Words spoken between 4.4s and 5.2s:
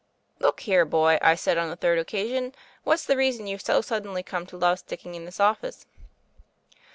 to love sticking